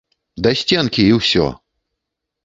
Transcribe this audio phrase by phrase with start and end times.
[0.45, 1.45] Да сценкі, і ўсё!